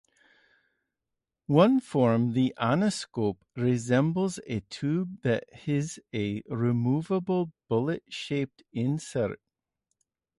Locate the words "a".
4.47-4.61, 6.11-6.41